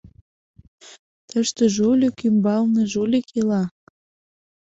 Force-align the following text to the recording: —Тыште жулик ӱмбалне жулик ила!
—Тыште 1.29 1.63
жулик 1.75 2.17
ӱмбалне 2.27 2.83
жулик 2.91 3.27
ила! 3.39 3.63